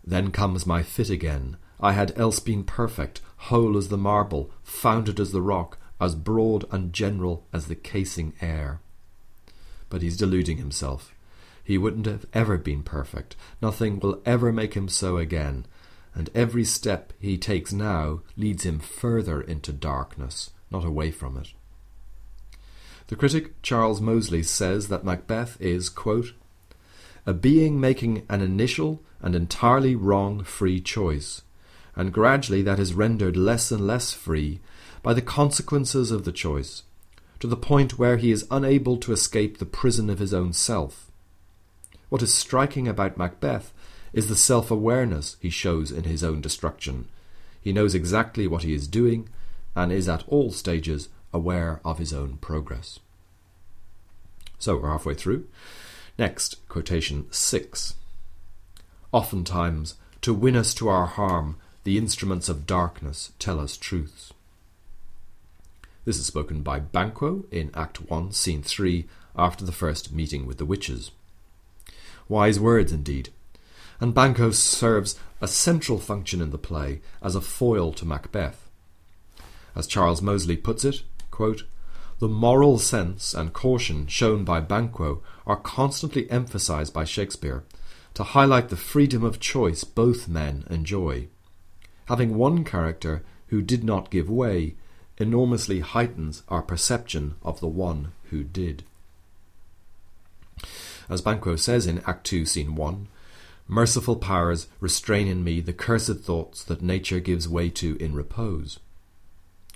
Then 0.03 0.31
comes 0.31 0.65
my 0.65 0.81
fit 0.81 1.11
again. 1.11 1.57
I 1.79 1.91
had 1.91 2.17
else 2.17 2.39
been 2.39 2.63
perfect, 2.63 3.21
whole 3.37 3.77
as 3.77 3.89
the 3.89 3.99
marble, 3.99 4.49
founded 4.63 5.19
as 5.19 5.31
the 5.31 5.43
rock, 5.43 5.77
as 6.01 6.15
broad 6.15 6.65
and 6.71 6.91
general 6.91 7.45
as 7.53 7.67
the 7.67 7.75
casing 7.75 8.33
air. 8.41 8.79
But 9.89 10.01
he's 10.01 10.17
deluding 10.17 10.57
himself. 10.57 11.13
He 11.63 11.77
wouldn't 11.77 12.07
have 12.07 12.25
ever 12.33 12.57
been 12.57 12.81
perfect. 12.81 13.35
Nothing 13.61 13.99
will 13.99 14.23
ever 14.25 14.51
make 14.51 14.73
him 14.73 14.89
so 14.89 15.17
again. 15.17 15.67
And 16.15 16.31
every 16.33 16.65
step 16.65 17.13
he 17.19 17.37
takes 17.37 17.71
now 17.71 18.21
leads 18.35 18.65
him 18.65 18.79
further 18.79 19.39
into 19.39 19.71
darkness, 19.71 20.49
not 20.71 20.83
away 20.83 21.11
from 21.11 21.37
it. 21.37 21.53
The 23.09 23.15
critic 23.15 23.59
Charles 23.63 23.99
Moseley 23.99 24.43
says 24.43 24.87
that 24.89 25.03
Macbeth 25.03 25.59
is, 25.59 25.89
quote, 25.89 26.33
a 27.25 27.33
being 27.33 27.79
making 27.79 28.23
an 28.29 28.41
initial 28.41 29.01
and 29.19 29.35
entirely 29.35 29.95
wrong 29.95 30.43
free 30.43 30.79
choice, 30.79 31.41
and 31.95 32.13
gradually 32.13 32.61
that 32.61 32.77
is 32.77 32.93
rendered 32.93 33.35
less 33.35 33.71
and 33.71 33.87
less 33.87 34.13
free 34.13 34.59
by 35.01 35.15
the 35.15 35.23
consequences 35.23 36.11
of 36.11 36.23
the 36.23 36.31
choice, 36.31 36.83
to 37.39 37.47
the 37.47 37.57
point 37.57 37.97
where 37.97 38.17
he 38.17 38.31
is 38.31 38.45
unable 38.51 38.95
to 38.97 39.11
escape 39.11 39.57
the 39.57 39.65
prison 39.65 40.11
of 40.11 40.19
his 40.19 40.33
own 40.33 40.53
self. 40.53 41.09
What 42.09 42.21
is 42.21 42.31
striking 42.31 42.87
about 42.87 43.17
Macbeth 43.17 43.73
is 44.13 44.27
the 44.29 44.35
self 44.35 44.69
awareness 44.69 45.35
he 45.39 45.49
shows 45.49 45.91
in 45.91 46.03
his 46.03 46.23
own 46.23 46.41
destruction. 46.41 47.07
He 47.59 47.73
knows 47.73 47.95
exactly 47.95 48.45
what 48.45 48.61
he 48.61 48.75
is 48.75 48.87
doing 48.87 49.29
and 49.75 49.91
is 49.91 50.07
at 50.07 50.23
all 50.27 50.51
stages 50.51 51.09
aware 51.33 51.79
of 51.83 51.97
his 51.97 52.13
own 52.13 52.37
progress. 52.37 52.99
So 54.57 54.77
we're 54.77 54.89
halfway 54.89 55.13
through. 55.13 55.47
Next, 56.17 56.67
quotation 56.67 57.27
6. 57.31 57.95
Oftentimes, 59.11 59.95
to 60.21 60.33
win 60.33 60.55
us 60.55 60.73
to 60.75 60.89
our 60.89 61.05
harm, 61.05 61.55
the 61.83 61.97
instruments 61.97 62.49
of 62.49 62.67
darkness 62.67 63.31
tell 63.39 63.59
us 63.59 63.77
truths. 63.77 64.33
This 66.05 66.17
is 66.17 66.25
spoken 66.25 66.61
by 66.61 66.79
Banquo 66.79 67.45
in 67.51 67.71
Act 67.73 68.09
1, 68.09 68.31
Scene 68.31 68.63
3, 68.63 69.05
after 69.35 69.63
the 69.63 69.71
first 69.71 70.11
meeting 70.11 70.45
with 70.45 70.57
the 70.57 70.65
witches. 70.65 71.11
Wise 72.27 72.59
words 72.59 72.91
indeed. 72.91 73.29
And 74.01 74.13
Banquo 74.13 74.51
serves 74.51 75.19
a 75.41 75.47
central 75.47 75.99
function 75.99 76.41
in 76.41 76.51
the 76.51 76.57
play 76.57 77.01
as 77.21 77.35
a 77.35 77.41
foil 77.41 77.93
to 77.93 78.05
Macbeth. 78.05 78.69
As 79.75 79.87
Charles 79.87 80.21
Moseley 80.21 80.57
puts 80.57 80.83
it, 80.83 81.03
quote, 81.39 81.63
the 82.19 82.27
moral 82.27 82.77
sense 82.77 83.33
and 83.33 83.53
caution 83.53 84.05
shown 84.07 84.43
by 84.43 84.59
Banquo 84.59 85.23
are 85.47 85.55
constantly 85.55 86.29
emphasized 86.29 86.93
by 86.93 87.05
Shakespeare 87.05 87.63
to 88.13 88.23
highlight 88.23 88.67
the 88.67 88.75
freedom 88.75 89.23
of 89.23 89.39
choice 89.39 89.85
both 89.85 90.27
men 90.27 90.65
enjoy. 90.69 91.29
Having 92.07 92.35
one 92.35 92.65
character 92.65 93.23
who 93.47 93.61
did 93.61 93.85
not 93.85 94.09
give 94.09 94.29
way 94.29 94.75
enormously 95.17 95.79
heightens 95.79 96.43
our 96.49 96.61
perception 96.61 97.35
of 97.41 97.61
the 97.61 97.69
one 97.69 98.11
who 98.31 98.43
did. 98.43 98.83
As 101.09 101.21
Banquo 101.21 101.55
says 101.55 101.87
in 101.87 102.03
Act 102.05 102.25
2, 102.25 102.45
Scene 102.45 102.75
1, 102.75 103.07
Merciful 103.65 104.17
powers, 104.17 104.67
restrain 104.81 105.29
in 105.29 105.41
me 105.45 105.61
the 105.61 105.71
cursed 105.71 106.19
thoughts 106.19 106.65
that 106.65 106.81
nature 106.81 107.21
gives 107.21 107.47
way 107.47 107.69
to 107.69 107.95
in 107.95 108.13
repose. 108.13 108.79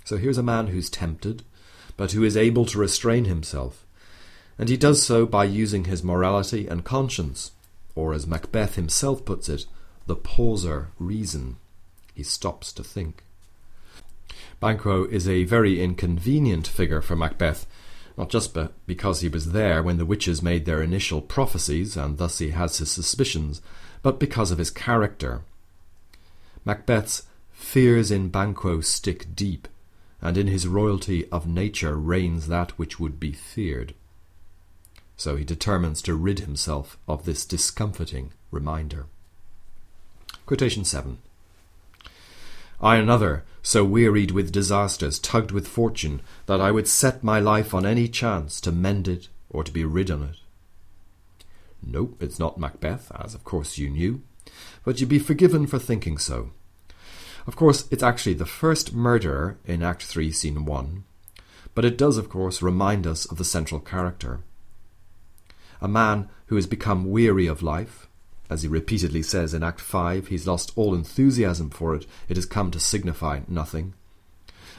So 0.04 0.18
here's 0.18 0.36
a 0.36 0.42
man 0.42 0.66
who's 0.66 0.90
tempted, 0.90 1.44
but 1.96 2.12
who 2.12 2.24
is 2.24 2.36
able 2.36 2.64
to 2.66 2.78
restrain 2.78 3.24
himself, 3.24 3.84
and 4.58 4.68
he 4.68 4.76
does 4.76 5.02
so 5.02 5.26
by 5.26 5.44
using 5.44 5.84
his 5.84 6.04
morality 6.04 6.66
and 6.66 6.84
conscience, 6.84 7.52
or 7.94 8.12
as 8.12 8.26
Macbeth 8.26 8.76
himself 8.76 9.24
puts 9.24 9.48
it, 9.48 9.66
the 10.06 10.16
pauser 10.16 10.86
reason. 10.98 11.56
He 12.14 12.22
stops 12.22 12.72
to 12.74 12.84
think. 12.84 13.22
Banquo 14.60 15.04
is 15.04 15.28
a 15.28 15.44
very 15.44 15.82
inconvenient 15.82 16.66
figure 16.66 17.00
for 17.00 17.16
Macbeth, 17.16 17.66
not 18.16 18.30
just 18.30 18.56
because 18.86 19.20
he 19.20 19.28
was 19.28 19.52
there 19.52 19.82
when 19.82 19.98
the 19.98 20.06
witches 20.06 20.42
made 20.42 20.64
their 20.64 20.82
initial 20.82 21.20
prophecies, 21.20 21.96
and 21.96 22.18
thus 22.18 22.38
he 22.38 22.50
has 22.50 22.78
his 22.78 22.90
suspicions, 22.90 23.60
but 24.02 24.20
because 24.20 24.50
of 24.50 24.58
his 24.58 24.70
character. 24.70 25.42
Macbeth's 26.64 27.24
fears 27.52 28.10
in 28.10 28.28
Banquo 28.28 28.80
stick 28.80 29.34
deep, 29.34 29.66
and 30.24 30.38
in 30.38 30.46
his 30.46 30.66
royalty 30.66 31.28
of 31.30 31.46
nature 31.46 31.96
reigns 31.96 32.48
that 32.48 32.70
which 32.78 32.98
would 32.98 33.20
be 33.20 33.30
feared. 33.30 33.94
So 35.18 35.36
he 35.36 35.44
determines 35.44 36.00
to 36.02 36.14
rid 36.14 36.40
himself 36.40 36.96
of 37.06 37.26
this 37.26 37.44
discomforting 37.44 38.32
reminder. 38.50 39.04
Quotation 40.46 40.84
7 40.84 41.18
I 42.80 42.96
another, 42.96 43.44
so 43.62 43.84
wearied 43.84 44.30
with 44.30 44.50
disasters, 44.50 45.18
tugged 45.18 45.52
with 45.52 45.68
fortune, 45.68 46.22
that 46.46 46.60
I 46.60 46.70
would 46.70 46.88
set 46.88 47.22
my 47.22 47.38
life 47.38 47.74
on 47.74 47.86
any 47.86 48.08
chance 48.08 48.60
to 48.62 48.72
mend 48.72 49.06
it 49.06 49.28
or 49.50 49.62
to 49.62 49.70
be 49.70 49.84
rid 49.84 50.10
on 50.10 50.22
it. 50.22 50.36
No, 51.82 52.14
it's 52.18 52.38
not 52.38 52.58
Macbeth, 52.58 53.12
as 53.14 53.34
of 53.34 53.44
course 53.44 53.76
you 53.76 53.90
knew, 53.90 54.22
but 54.84 55.00
you'd 55.00 55.08
be 55.08 55.18
forgiven 55.18 55.66
for 55.66 55.78
thinking 55.78 56.16
so. 56.16 56.50
Of 57.46 57.56
course, 57.56 57.86
it's 57.90 58.02
actually 58.02 58.34
the 58.34 58.46
first 58.46 58.94
murderer 58.94 59.58
in 59.66 59.82
Act 59.82 60.02
3, 60.02 60.32
Scene 60.32 60.64
1, 60.64 61.04
but 61.74 61.84
it 61.84 61.98
does, 61.98 62.16
of 62.16 62.30
course, 62.30 62.62
remind 62.62 63.06
us 63.06 63.26
of 63.26 63.36
the 63.36 63.44
central 63.44 63.80
character. 63.80 64.40
A 65.80 65.88
man 65.88 66.30
who 66.46 66.56
has 66.56 66.66
become 66.66 67.10
weary 67.10 67.46
of 67.46 67.62
life, 67.62 68.08
as 68.48 68.62
he 68.62 68.68
repeatedly 68.68 69.22
says 69.22 69.52
in 69.52 69.62
Act 69.62 69.80
5, 69.80 70.28
he's 70.28 70.46
lost 70.46 70.72
all 70.74 70.94
enthusiasm 70.94 71.68
for 71.68 71.94
it, 71.94 72.06
it 72.28 72.36
has 72.36 72.46
come 72.46 72.70
to 72.70 72.80
signify 72.80 73.40
nothing, 73.46 73.92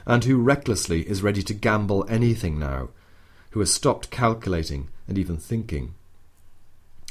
and 0.08 0.24
who 0.24 0.38
recklessly 0.38 1.08
is 1.08 1.22
ready 1.22 1.44
to 1.44 1.54
gamble 1.54 2.06
anything 2.10 2.58
now, 2.58 2.90
who 3.52 3.60
has 3.60 3.72
stopped 3.72 4.10
calculating 4.10 4.88
and 5.08 5.20
even 5.20 5.38
thinking. 5.38 5.94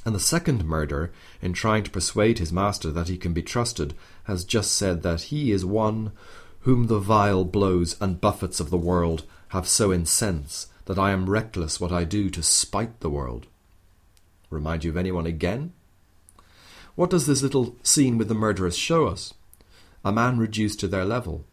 And 0.04 0.14
the 0.14 0.20
second 0.20 0.64
murderer, 0.64 1.12
in 1.40 1.52
trying 1.54 1.82
to 1.84 1.90
persuade 1.90 2.38
his 2.38 2.52
master 2.52 2.90
that 2.90 3.08
he 3.08 3.16
can 3.16 3.32
be 3.32 3.42
trusted, 3.42 3.94
has 4.24 4.44
just 4.44 4.72
said 4.72 5.02
that 5.02 5.22
he 5.22 5.50
is 5.50 5.64
one 5.64 6.12
whom 6.60 6.86
the 6.86 6.98
vile 6.98 7.44
blows 7.44 7.96
and 8.00 8.20
buffets 8.20 8.60
of 8.60 8.70
the 8.70 8.78
world 8.78 9.24
have 9.48 9.68
so 9.68 9.92
incensed 9.92 10.68
that 10.86 10.98
I 10.98 11.10
am 11.10 11.30
reckless 11.30 11.80
what 11.80 11.92
I 11.92 12.04
do 12.04 12.28
to 12.30 12.42
spite 12.42 13.00
the 13.00 13.10
world. 13.10 13.46
Remind 14.50 14.84
you 14.84 14.90
of 14.90 14.96
anyone 14.96 15.26
again? 15.26 15.72
What 16.94 17.10
does 17.10 17.26
this 17.26 17.42
little 17.42 17.76
scene 17.82 18.18
with 18.18 18.28
the 18.28 18.34
murderers 18.34 18.76
show 18.76 19.06
us? 19.06 19.34
A 20.04 20.12
man 20.12 20.38
reduced 20.38 20.80
to 20.80 20.88
their 20.88 21.04
level. 21.04 21.44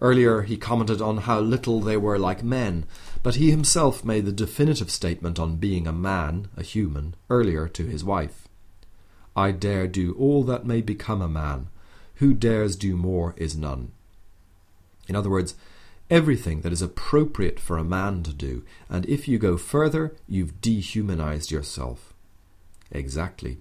Earlier 0.00 0.42
he 0.42 0.56
commented 0.56 1.00
on 1.00 1.18
how 1.18 1.40
little 1.40 1.80
they 1.80 1.96
were 1.96 2.18
like 2.18 2.42
men, 2.42 2.84
but 3.22 3.36
he 3.36 3.50
himself 3.50 4.04
made 4.04 4.26
the 4.26 4.32
definitive 4.32 4.90
statement 4.90 5.38
on 5.38 5.56
being 5.56 5.86
a 5.86 5.92
man, 5.92 6.48
a 6.56 6.62
human, 6.62 7.14
earlier 7.30 7.66
to 7.68 7.86
his 7.86 8.04
wife. 8.04 8.46
I 9.34 9.52
dare 9.52 9.86
do 9.86 10.14
all 10.18 10.42
that 10.44 10.66
may 10.66 10.80
become 10.80 11.22
a 11.22 11.28
man. 11.28 11.68
Who 12.16 12.34
dares 12.34 12.76
do 12.76 12.96
more 12.96 13.34
is 13.36 13.56
none. 13.56 13.92
In 15.08 15.16
other 15.16 15.30
words, 15.30 15.54
everything 16.10 16.60
that 16.60 16.72
is 16.72 16.82
appropriate 16.82 17.58
for 17.58 17.78
a 17.78 17.84
man 17.84 18.22
to 18.24 18.32
do, 18.32 18.64
and 18.88 19.06
if 19.06 19.28
you 19.28 19.38
go 19.38 19.56
further, 19.56 20.14
you've 20.28 20.60
dehumanized 20.60 21.50
yourself. 21.50 22.12
Exactly. 22.90 23.58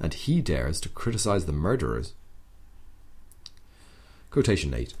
And 0.00 0.14
he 0.14 0.40
dares 0.40 0.80
to 0.80 0.88
criticize 0.88 1.46
the 1.46 1.52
murderers. 1.52 2.14
Quotation 4.30 4.74
8. 4.74 4.94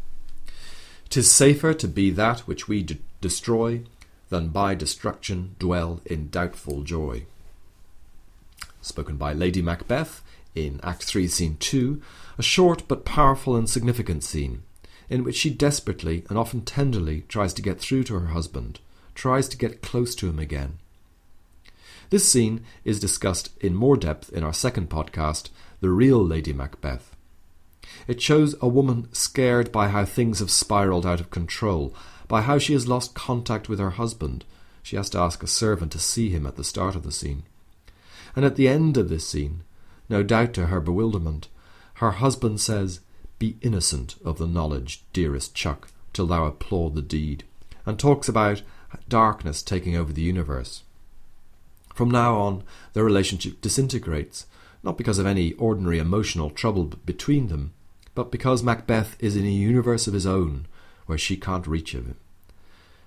Tis 1.10 1.30
safer 1.30 1.74
to 1.74 1.88
be 1.88 2.10
that 2.10 2.40
which 2.40 2.66
we 2.68 2.82
d- 2.82 3.00
destroy 3.20 3.82
than 4.30 4.48
by 4.48 4.74
destruction 4.74 5.54
dwell 5.58 6.00
in 6.04 6.28
doubtful 6.28 6.82
joy. 6.82 7.26
Spoken 8.80 9.16
by 9.16 9.32
Lady 9.32 9.62
Macbeth 9.62 10.22
in 10.54 10.80
Act 10.82 11.04
3, 11.04 11.28
Scene 11.28 11.56
2, 11.58 12.02
a 12.38 12.42
short 12.42 12.86
but 12.88 13.04
powerful 13.04 13.56
and 13.56 13.68
significant 13.68 14.24
scene 14.24 14.62
in 15.08 15.24
which 15.24 15.36
she 15.36 15.50
desperately 15.50 16.24
and 16.28 16.38
often 16.38 16.62
tenderly 16.62 17.22
tries 17.28 17.52
to 17.54 17.62
get 17.62 17.80
through 17.80 18.04
to 18.04 18.14
her 18.14 18.28
husband, 18.28 18.80
tries 19.14 19.48
to 19.48 19.56
get 19.56 19.82
close 19.82 20.14
to 20.14 20.28
him 20.28 20.38
again. 20.38 20.78
This 22.10 22.28
scene 22.28 22.64
is 22.84 23.00
discussed 23.00 23.50
in 23.60 23.74
more 23.74 23.96
depth 23.96 24.32
in 24.32 24.42
our 24.42 24.52
second 24.52 24.90
podcast, 24.90 25.50
The 25.80 25.90
Real 25.90 26.24
Lady 26.24 26.52
Macbeth. 26.52 27.13
It 28.06 28.20
shows 28.20 28.54
a 28.60 28.68
woman 28.68 29.08
scared 29.12 29.72
by 29.72 29.88
how 29.88 30.04
things 30.04 30.40
have 30.40 30.50
spiraled 30.50 31.06
out 31.06 31.20
of 31.20 31.30
control, 31.30 31.94
by 32.28 32.42
how 32.42 32.58
she 32.58 32.72
has 32.72 32.88
lost 32.88 33.14
contact 33.14 33.68
with 33.68 33.78
her 33.78 33.90
husband. 33.90 34.44
She 34.82 34.96
has 34.96 35.08
to 35.10 35.18
ask 35.18 35.42
a 35.42 35.46
servant 35.46 35.92
to 35.92 35.98
see 35.98 36.30
him 36.30 36.46
at 36.46 36.56
the 36.56 36.64
start 36.64 36.94
of 36.94 37.02
the 37.02 37.12
scene. 37.12 37.44
And 38.36 38.44
at 38.44 38.56
the 38.56 38.68
end 38.68 38.96
of 38.96 39.08
this 39.08 39.26
scene, 39.26 39.62
no 40.08 40.22
doubt 40.22 40.52
to 40.54 40.66
her 40.66 40.80
bewilderment, 40.80 41.48
her 41.94 42.12
husband 42.12 42.60
says, 42.60 43.00
Be 43.38 43.56
innocent 43.62 44.16
of 44.24 44.38
the 44.38 44.46
knowledge, 44.46 45.02
dearest 45.12 45.54
Chuck, 45.54 45.88
till 46.12 46.26
thou 46.26 46.44
applaud 46.44 46.94
the 46.94 47.02
deed, 47.02 47.44
and 47.86 47.98
talks 47.98 48.28
about 48.28 48.62
darkness 49.08 49.62
taking 49.62 49.96
over 49.96 50.12
the 50.12 50.22
universe. 50.22 50.82
From 51.94 52.10
now 52.10 52.36
on, 52.36 52.64
their 52.92 53.04
relationship 53.04 53.60
disintegrates, 53.60 54.46
not 54.82 54.98
because 54.98 55.18
of 55.18 55.26
any 55.26 55.52
ordinary 55.54 55.98
emotional 55.98 56.50
trouble 56.50 56.84
between 57.06 57.48
them, 57.48 57.72
but 58.14 58.30
because 58.30 58.62
Macbeth 58.62 59.16
is 59.18 59.36
in 59.36 59.44
a 59.44 59.50
universe 59.50 60.06
of 60.06 60.14
his 60.14 60.26
own 60.26 60.66
where 61.06 61.18
she 61.18 61.36
can't 61.36 61.66
reach 61.66 61.92
him. 61.92 62.16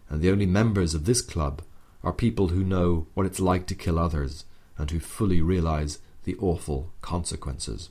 And 0.09 0.21
the 0.21 0.31
only 0.31 0.45
members 0.45 0.93
of 0.93 1.05
this 1.05 1.21
club 1.21 1.61
are 2.03 2.13
people 2.13 2.49
who 2.49 2.63
know 2.63 3.07
what 3.13 3.25
it's 3.25 3.39
like 3.39 3.67
to 3.67 3.75
kill 3.75 3.99
others 3.99 4.45
and 4.77 4.89
who 4.91 4.99
fully 4.99 5.41
realize 5.41 5.99
the 6.23 6.35
awful 6.37 6.91
consequences. 7.01 7.89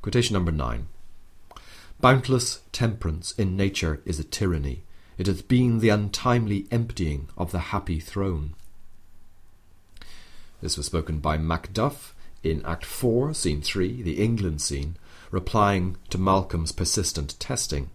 Quotation 0.00 0.34
number 0.34 0.52
nine. 0.52 0.88
Boundless 2.00 2.60
temperance 2.72 3.32
in 3.32 3.56
nature 3.56 4.00
is 4.04 4.18
a 4.18 4.24
tyranny. 4.24 4.82
It 5.18 5.26
hath 5.26 5.46
been 5.46 5.78
the 5.78 5.90
untimely 5.90 6.66
emptying 6.70 7.28
of 7.36 7.52
the 7.52 7.70
happy 7.70 8.00
throne. 8.00 8.54
This 10.60 10.76
was 10.76 10.86
spoken 10.86 11.18
by 11.18 11.38
Macduff 11.38 12.12
in 12.42 12.64
Act 12.64 12.84
4, 12.84 13.34
Scene 13.34 13.62
3, 13.62 14.02
the 14.02 14.22
England 14.22 14.60
scene, 14.60 14.96
replying 15.32 15.96
to 16.10 16.18
Malcolm's 16.18 16.70
persistent 16.70 17.40
testing. 17.40 17.90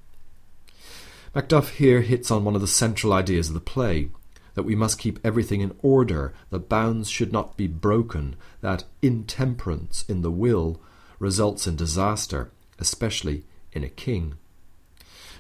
Macduff 1.33 1.69
here 1.69 2.01
hits 2.01 2.29
on 2.29 2.43
one 2.43 2.55
of 2.55 2.61
the 2.61 2.67
central 2.67 3.13
ideas 3.13 3.47
of 3.47 3.53
the 3.53 3.61
play 3.61 4.09
that 4.55 4.63
we 4.63 4.75
must 4.75 4.97
keep 4.97 5.19
everything 5.23 5.61
in 5.61 5.75
order, 5.83 6.33
that 6.49 6.67
bounds 6.67 7.09
should 7.09 7.31
not 7.31 7.55
be 7.55 7.67
broken, 7.67 8.35
that 8.61 8.83
intemperance 9.03 10.03
in 10.09 10.23
the 10.23 10.31
will 10.31 10.81
results 11.19 11.67
in 11.67 11.75
disaster, 11.75 12.49
especially 12.79 13.45
in 13.71 13.83
a 13.83 13.89
king. 13.89 14.33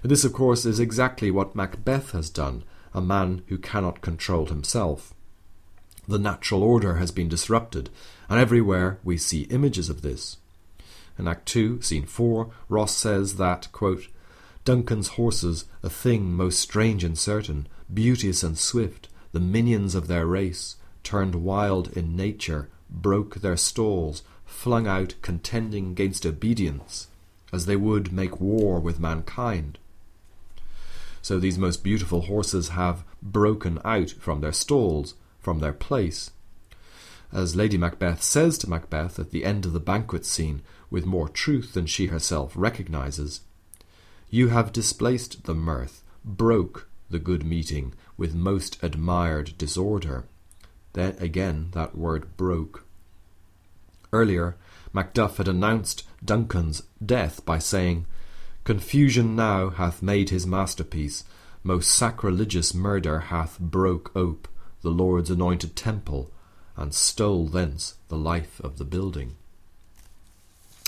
This, 0.03 0.23
of 0.23 0.33
course, 0.33 0.65
is 0.65 0.79
exactly 0.79 1.31
what 1.31 1.55
Macbeth 1.55 2.11
has 2.11 2.29
done, 2.29 2.63
a 2.93 3.01
man 3.01 3.41
who 3.47 3.57
cannot 3.57 4.01
control 4.01 4.45
himself. 4.45 5.15
The 6.07 6.19
natural 6.19 6.61
order 6.61 6.97
has 6.97 7.09
been 7.09 7.27
disrupted, 7.27 7.89
and 8.29 8.39
everywhere 8.39 8.99
we 9.03 9.17
see 9.17 9.41
images 9.43 9.89
of 9.89 10.03
this. 10.03 10.37
In 11.17 11.27
Act 11.27 11.47
2, 11.47 11.81
Scene 11.81 12.05
4, 12.05 12.49
Ross 12.69 12.95
says 12.95 13.35
that, 13.35 13.71
quote, 13.71 14.07
Duncan's 14.65 15.09
horses, 15.09 15.65
a 15.81 15.89
thing 15.89 16.33
most 16.33 16.59
strange 16.59 17.03
and 17.03 17.17
certain, 17.17 17.67
beauteous 17.91 18.43
and 18.43 18.57
swift, 18.57 19.07
the 19.31 19.39
minions 19.39 19.95
of 19.95 20.07
their 20.07 20.25
race, 20.25 20.75
turned 21.03 21.35
wild 21.35 21.95
in 21.95 22.15
nature, 22.15 22.69
broke 22.89 23.35
their 23.35 23.57
stalls, 23.57 24.23
flung 24.45 24.87
out 24.87 25.15
contending 25.21 25.91
against 25.91 26.25
obedience, 26.25 27.07
as 27.53 27.65
they 27.65 27.75
would 27.75 28.11
make 28.11 28.41
war 28.41 28.79
with 28.79 28.99
mankind. 28.99 29.77
So 31.21 31.39
these 31.39 31.57
most 31.57 31.83
beautiful 31.83 32.21
horses 32.23 32.69
have 32.69 33.03
broken 33.21 33.79
out 33.83 34.11
from 34.11 34.41
their 34.41 34.53
stalls, 34.53 35.15
from 35.39 35.59
their 35.59 35.73
place. 35.73 36.31
As 37.31 37.55
Lady 37.55 37.77
Macbeth 37.77 38.23
says 38.23 38.57
to 38.59 38.69
Macbeth 38.69 39.19
at 39.19 39.31
the 39.31 39.43
end 39.43 39.65
of 39.65 39.73
the 39.73 39.79
banquet 39.79 40.25
scene, 40.25 40.61
with 40.89 41.05
more 41.05 41.29
truth 41.29 41.73
than 41.73 41.85
she 41.85 42.07
herself 42.07 42.53
recognizes, 42.55 43.41
You 44.29 44.49
have 44.49 44.71
displaced 44.71 45.43
the 45.43 45.55
mirth, 45.55 46.03
broke 46.23 46.89
the 47.09 47.19
good 47.19 47.43
meeting 47.43 47.93
with 48.17 48.35
most 48.35 48.77
admired 48.83 49.57
disorder. 49.57 50.25
Then 50.93 51.15
again 51.19 51.69
that 51.71 51.97
word 51.97 52.35
broke. 52.37 52.85
Earlier, 54.11 54.55
Macduff 54.93 55.37
had 55.37 55.47
announced 55.47 56.03
Duncan's 56.23 56.83
death 57.05 57.45
by 57.45 57.59
saying, 57.59 58.05
Confusion 58.63 59.35
now 59.35 59.69
hath 59.69 60.01
made 60.01 60.29
his 60.29 60.47
masterpiece, 60.47 61.23
most 61.63 61.89
sacrilegious 61.91 62.73
murder 62.73 63.19
hath 63.19 63.59
broke 63.59 64.15
ope 64.15 64.47
the 64.81 64.89
Lord's 64.89 65.29
anointed 65.29 65.75
temple, 65.75 66.31
and 66.75 66.93
stole 66.93 67.47
thence 67.47 67.95
the 68.07 68.17
life 68.17 68.59
of 68.61 68.77
the 68.77 68.85
building. 68.85 69.35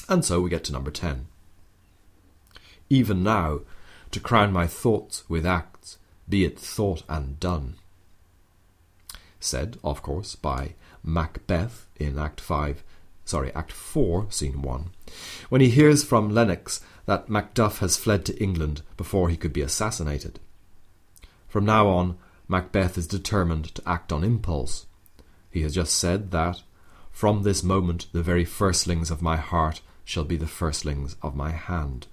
And 0.09 0.25
so 0.25 0.41
we 0.41 0.49
get 0.49 0.63
to 0.65 0.73
number 0.73 0.89
10. 0.89 1.27
Even 2.89 3.21
now, 3.21 3.59
to 4.09 4.19
crown 4.19 4.51
my 4.51 4.65
thoughts 4.65 5.23
with 5.29 5.45
acts, 5.45 5.99
be 6.27 6.43
it 6.43 6.59
thought 6.59 7.03
and 7.07 7.39
done. 7.39 7.75
Said, 9.39 9.77
of 9.83 10.01
course, 10.01 10.35
by 10.35 10.73
Macbeth 11.03 11.85
in 11.97 12.17
Act 12.17 12.41
5, 12.41 12.83
sorry, 13.23 13.53
Act 13.53 13.71
4, 13.71 14.31
Scene 14.31 14.63
1, 14.63 14.89
when 15.49 15.61
he 15.61 15.69
hears 15.69 16.03
from 16.03 16.33
Lennox 16.33 16.81
that 17.05 17.27
Macduff 17.27 17.77
has 17.77 17.95
fled 17.95 18.25
to 18.25 18.43
England 18.43 18.81
before 18.97 19.29
he 19.29 19.37
could 19.37 19.53
be 19.53 19.61
assassinated. 19.61 20.39
From 21.47 21.65
now 21.65 21.87
on, 21.87 22.17
Macbeth 22.47 22.97
is 22.97 23.07
determined 23.07 23.75
to 23.75 23.87
act 23.87 24.11
on 24.11 24.23
impulse. 24.23 24.87
He 25.51 25.61
has 25.61 25.75
just 25.75 25.95
said 25.95 26.31
that, 26.31 26.63
from 27.11 27.43
this 27.43 27.63
moment, 27.63 28.07
the 28.11 28.23
very 28.23 28.45
firstlings 28.45 29.11
of 29.11 29.21
my 29.21 29.37
heart 29.37 29.81
shall 30.09 30.23
be 30.23 30.37
the 30.37 30.47
firstlings 30.47 31.15
of 31.21 31.35
my 31.35 31.51
hand. 31.51 32.07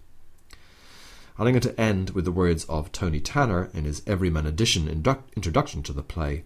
And 1.39 1.49
I'm 1.49 1.55
going 1.55 1.61
to 1.63 1.81
end 1.81 2.11
with 2.11 2.27
the 2.27 2.31
words 2.31 2.67
of 2.67 2.93
Tony 2.93 3.21
Tanner 3.21 3.71
in 3.73 3.85
his 3.85 4.03
Everyman 4.07 4.47
Edition 4.47 4.87
introduction 4.87 5.83
to 5.83 5.95
the 5.95 6.03
play 6.03 6.45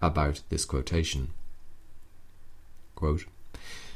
about 0.00 0.42
this 0.48 0.64
quotation. 0.64 1.30
Quote, 2.94 3.24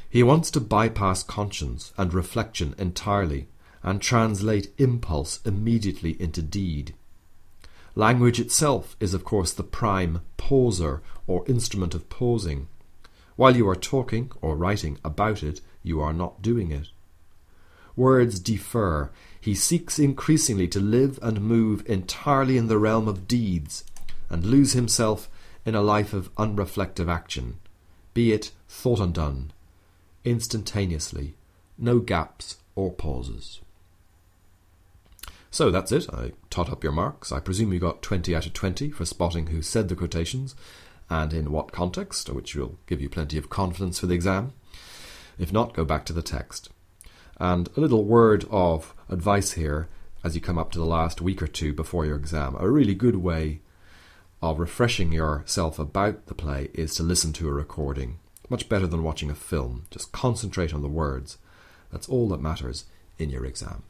he 0.09 0.21
wants 0.21 0.51
to 0.51 0.59
bypass 0.59 1.23
conscience 1.23 1.93
and 1.97 2.13
reflection 2.13 2.75
entirely 2.77 3.47
and 3.83 4.01
translate 4.01 4.73
impulse 4.77 5.39
immediately 5.45 6.21
into 6.21 6.41
deed. 6.41 6.93
Language 7.95 8.37
itself 8.37 8.97
is, 8.99 9.13
of 9.13 9.23
course, 9.23 9.53
the 9.53 9.63
prime 9.63 10.19
pauser 10.37 10.99
or 11.25 11.47
instrument 11.47 11.95
of 11.95 12.09
pausing. 12.09 12.67
While 13.37 13.55
you 13.55 13.67
are 13.69 13.77
talking 13.77 14.29
or 14.41 14.57
writing 14.57 14.97
about 15.05 15.41
it, 15.41 15.61
you 15.83 16.01
are 16.01 16.13
not 16.13 16.41
doing 16.41 16.71
it. 16.71 16.89
Words 17.97 18.39
defer. 18.39 19.09
He 19.41 19.55
seeks 19.55 19.99
increasingly 19.99 20.69
to 20.69 20.79
live 20.79 21.19
and 21.21 21.41
move 21.41 21.83
entirely 21.85 22.57
in 22.57 22.67
the 22.67 22.77
realm 22.77 23.07
of 23.09 23.27
deeds 23.27 23.83
and 24.29 24.45
lose 24.45 24.71
himself 24.73 25.29
in 25.65 25.75
a 25.75 25.81
life 25.81 26.13
of 26.13 26.33
unreflective 26.35 27.09
action, 27.09 27.59
be 28.13 28.31
it 28.31 28.51
thought 28.69 29.01
undone, 29.01 29.51
instantaneously, 30.23 31.35
no 31.77 31.99
gaps 31.99 32.57
or 32.75 32.91
pauses. 32.91 33.59
So 35.49 35.71
that's 35.71 35.91
it. 35.91 36.07
I 36.13 36.33
tot 36.49 36.69
up 36.69 36.83
your 36.83 36.93
marks. 36.93 37.31
I 37.31 37.39
presume 37.39 37.73
you 37.73 37.79
got 37.79 38.01
20 38.01 38.35
out 38.35 38.45
of 38.45 38.53
20 38.53 38.91
for 38.91 39.05
spotting 39.05 39.47
who 39.47 39.61
said 39.61 39.89
the 39.89 39.95
quotations 39.95 40.55
and 41.09 41.33
in 41.33 41.51
what 41.51 41.71
context, 41.71 42.29
which 42.29 42.55
will 42.55 42.77
give 42.85 43.01
you 43.01 43.09
plenty 43.09 43.37
of 43.37 43.49
confidence 43.49 43.99
for 43.99 44.05
the 44.05 44.13
exam. 44.13 44.53
If 45.39 45.51
not, 45.51 45.73
go 45.73 45.83
back 45.83 46.05
to 46.05 46.13
the 46.13 46.21
text. 46.21 46.69
And 47.39 47.69
a 47.75 47.79
little 47.79 48.03
word 48.03 48.45
of 48.49 48.93
advice 49.09 49.53
here 49.53 49.87
as 50.23 50.35
you 50.35 50.41
come 50.41 50.57
up 50.57 50.71
to 50.71 50.79
the 50.79 50.85
last 50.85 51.21
week 51.21 51.41
or 51.41 51.47
two 51.47 51.73
before 51.73 52.05
your 52.05 52.15
exam. 52.15 52.55
A 52.59 52.69
really 52.69 52.95
good 52.95 53.17
way 53.17 53.61
of 54.41 54.59
refreshing 54.59 55.11
yourself 55.11 55.79
about 55.79 56.25
the 56.27 56.35
play 56.35 56.69
is 56.73 56.95
to 56.95 57.03
listen 57.03 57.33
to 57.33 57.47
a 57.47 57.53
recording. 57.53 58.19
Much 58.49 58.69
better 58.69 58.87
than 58.87 59.03
watching 59.03 59.29
a 59.29 59.35
film. 59.35 59.85
Just 59.91 60.11
concentrate 60.11 60.73
on 60.73 60.81
the 60.81 60.87
words. 60.87 61.37
That's 61.91 62.09
all 62.09 62.27
that 62.29 62.41
matters 62.41 62.85
in 63.17 63.29
your 63.29 63.45
exam. 63.45 63.83